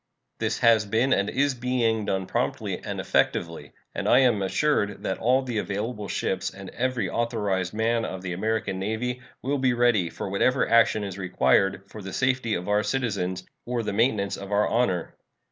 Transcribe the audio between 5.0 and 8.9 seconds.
that all the available ships and every authorized man of the American